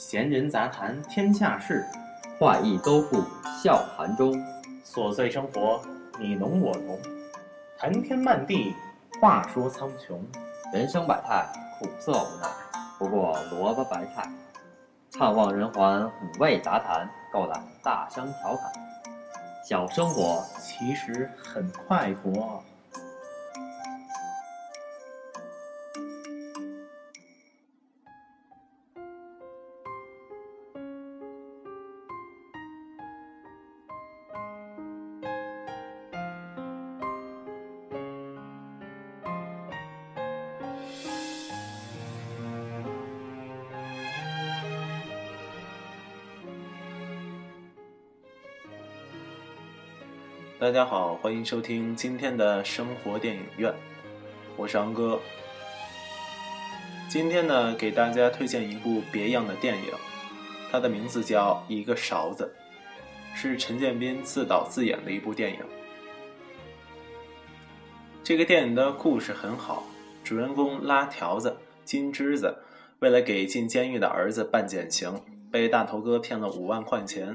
[0.00, 1.84] 闲人杂谈天下事，
[2.38, 3.22] 话意都付
[3.62, 4.32] 笑谈中。
[4.82, 5.78] 琐碎生活
[6.18, 6.98] 你侬我侬，
[7.76, 8.74] 谈天漫地
[9.20, 10.18] 话说苍穹。
[10.72, 11.46] 人生百态，
[11.78, 12.48] 苦涩无奈，
[12.98, 14.26] 不过萝卜白菜。
[15.12, 18.72] 探望人寰，五味杂谈，够胆大声调侃。
[19.68, 22.64] 小生活其实很快活。
[50.60, 53.74] 大家好，欢迎收听今天的生活电影院，
[54.58, 55.18] 我是昂哥。
[57.08, 59.90] 今天呢，给大家推荐一部别样的电影，
[60.70, 62.52] 它的名字叫《一个勺子》，
[63.34, 65.60] 是陈建斌自导自演的一部电影。
[68.22, 69.84] 这个电影的故事很好，
[70.22, 71.56] 主人公拉条子
[71.86, 72.54] 金枝子，
[72.98, 77.34] 为了给进监狱的儿子办减刑，被大头哥骗了五万块钱。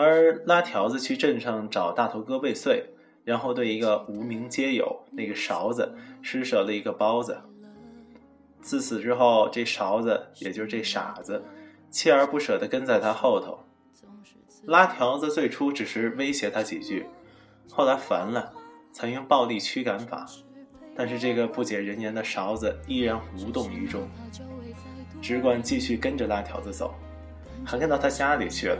[0.00, 2.84] 而拉条子去镇上找大头哥未遂，
[3.24, 7.36] 然后对一个无名街友那个勺子施舍了一个包子。
[8.60, 11.42] 自此之后，这勺子也就是这傻子，
[11.90, 13.58] 锲而不舍地跟在他后头。
[14.66, 17.06] 拉条子最初只是威胁他几句，
[17.72, 18.52] 后来烦了，
[18.92, 20.24] 曾用暴力驱赶法。
[20.94, 24.08] 但是这个不解人言的勺子依然无动于衷，
[25.20, 26.94] 只管继续跟着拉条子走，
[27.64, 28.78] 还跟到他家里去了。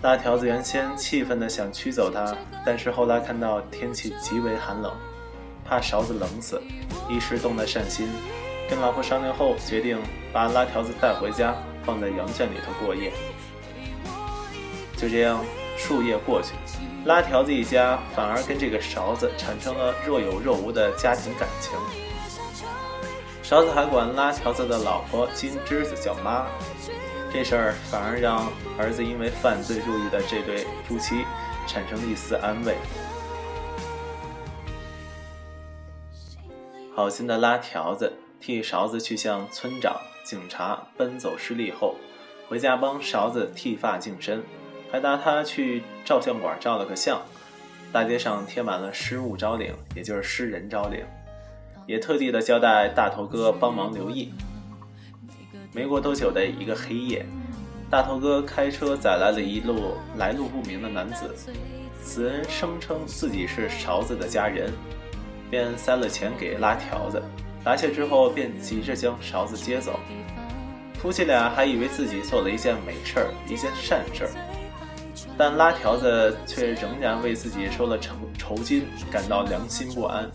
[0.00, 2.32] 拉条子原先气愤的想驱走他，
[2.64, 4.92] 但是后来看到天气极为寒冷，
[5.64, 6.62] 怕勺子冷死，
[7.08, 8.08] 一时动了善心，
[8.70, 9.98] 跟老婆商量后，决定
[10.32, 11.52] 把拉条子带回家，
[11.84, 13.12] 放在羊圈里头过夜。
[14.96, 15.44] 就这样，
[15.76, 16.52] 数夜过去，
[17.04, 21.72] 拉条子一家反而跟这个勺子产生了若有若无的家庭感情。
[23.42, 26.46] 勺子还管拉条子的老婆金枝子叫妈。
[27.30, 31.24] 这事儿反而让儿子因为犯罪入狱的这对夫妻
[31.66, 32.76] 产生了一丝安慰。
[36.94, 39.94] 好心的拉条子替勺子去向村长、
[40.24, 41.94] 警察奔走失利后，
[42.48, 44.42] 回家帮勺子剃发净身，
[44.90, 47.20] 还带他去照相馆照了个相。
[47.92, 51.04] 大街上贴满了失物招领，也就是失人招领，
[51.86, 54.32] 也特地的交代大头哥帮忙留意。
[55.72, 57.26] 没过多久的一个黑夜，
[57.90, 61.34] 大头哥开车载来了一路来路不明的男子。
[62.02, 64.72] 此人声称自己是勺子的家人，
[65.50, 67.22] 便塞了钱给拉条子。
[67.62, 70.00] 答谢之后，便急着将勺子接走。
[70.94, 74.30] 夫妻俩还以为自己做了一件美事儿，一件善事儿，
[75.36, 80.30] 但拉条子却仍然为自己收了酬酬金感到良心不安，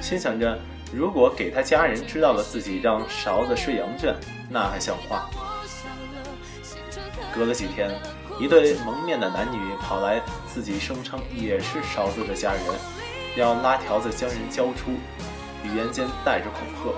[0.00, 0.58] 心想着。
[0.92, 4.14] 如果给他家人知道了自己让勺子睡羊圈，
[4.48, 5.30] 那还像话？
[7.32, 7.90] 隔了几天，
[8.40, 10.20] 一对蒙面的男女跑来，
[10.52, 12.62] 自己声称也是勺子的家人，
[13.36, 14.90] 要拉条子将人交出，
[15.62, 16.92] 语言间带着恐吓，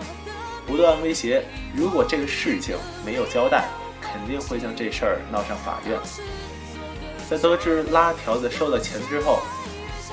[0.67, 1.45] 不断威胁，
[1.75, 3.69] 如果这个事情没有交代，
[4.01, 5.99] 肯定会将这事儿闹上法院。
[7.29, 9.41] 在得知拉条子收了钱之后，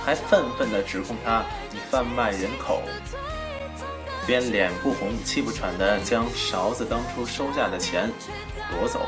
[0.03, 2.81] 还愤愤地指控他你贩卖人口。
[4.29, 8.11] 边脸不红气不喘地将勺子当初收下的钱
[8.69, 9.01] 夺走，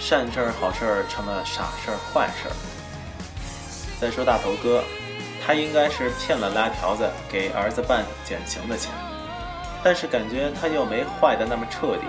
[0.00, 2.54] 善事儿好事儿成了傻事儿坏事儿。
[4.00, 4.82] 再说大头哥，
[5.46, 8.90] 他应该是骗了拉条子给儿子办减刑的钱，
[9.84, 12.08] 但是感觉他又没坏的那么彻底。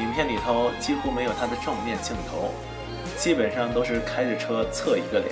[0.00, 2.50] 影片里头几乎没有他的正面镜头，
[3.16, 5.30] 基本上都是开着车侧一个脸，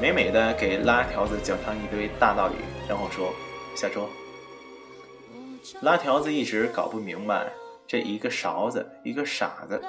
[0.00, 2.54] 美美的给拉条子讲上一堆大道理，
[2.88, 3.34] 然后说
[3.74, 4.06] 下车。
[5.80, 7.50] 拉条子一直搞不明白，
[7.86, 9.80] 这一个勺子，一个傻子，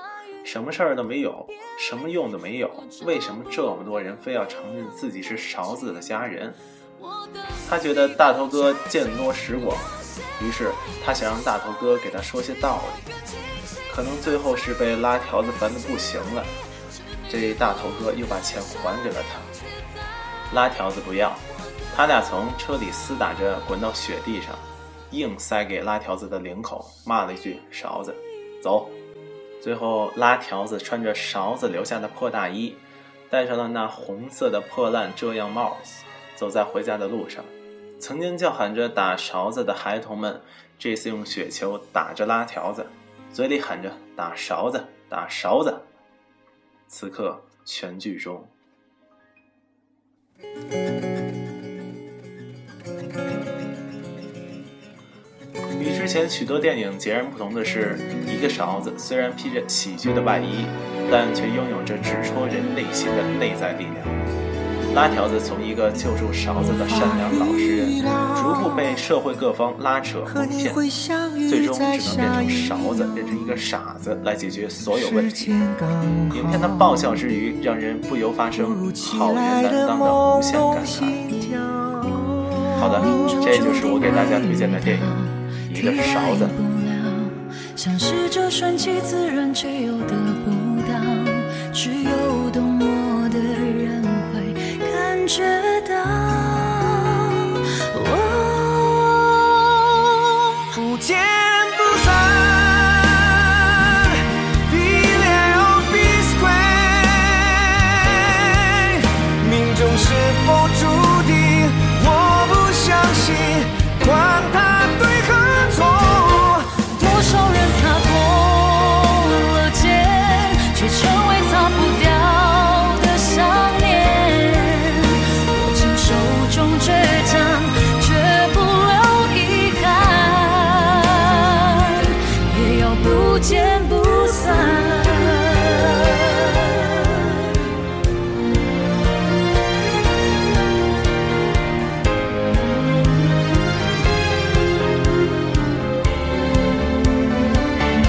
[0.45, 1.45] 什么事儿都没有，
[1.79, 2.71] 什么用都没有，
[3.03, 6.53] 为什么这么多人非要承认自己是勺子的家人？
[7.69, 9.77] 他觉得大头哥见多识广，
[10.41, 10.71] 于是
[11.05, 13.13] 他想让大头哥给他说些道理。
[13.93, 16.43] 可能最后是被拉条子烦得不行了，
[17.29, 20.55] 这大头哥又把钱还给了他。
[20.55, 21.33] 拉条子不要，
[21.95, 24.55] 他俩从车里厮打着滚到雪地上。
[25.15, 28.13] 硬塞给拉条子的领口，骂了一句“勺子，
[28.61, 28.89] 走”。
[29.61, 32.75] 最后，拉条子穿着勺子留下的破大衣，
[33.29, 35.77] 戴上了那红色的破烂遮阳帽，
[36.35, 37.43] 走在回家的路上。
[37.99, 40.41] 曾经叫喊着打勺子的孩童们，
[40.77, 42.85] 这次用雪球打着拉条子，
[43.31, 45.81] 嘴里喊着“打勺子，打勺子”。
[46.87, 48.47] 此刻全剧终。
[56.05, 57.97] 之前许多电影截然不同的是，
[58.27, 60.67] 一个勺子虽然披着喜剧的外衣，
[61.11, 64.05] 但却拥有着直戳人内心的内在力量。
[64.93, 68.03] 拉条子从一个救助勺子的善良老实人，
[68.35, 70.71] 逐步被社会各方拉扯蒙骗，
[71.49, 75.49] 最终只能变成勺子，变成一个傻子来解决所有问题。
[76.35, 78.67] 影片的爆笑之余，让人不由发生
[79.17, 81.03] 好人担当的无限感慨。
[82.79, 83.01] 好的，
[83.43, 85.03] 这就是我给大家推荐的电影
[85.75, 86.45] 《一个勺子》。
[87.75, 90.93] 像是这顺其自然却又得不到，
[91.73, 94.01] 只有懂我的人
[94.31, 95.74] 会感觉。